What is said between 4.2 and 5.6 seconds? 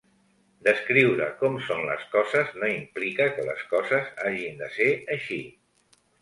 hagin de ser així.